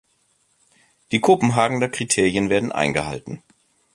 [1.11, 3.43] Die Kopenhagener Kriterien werden eingehalten.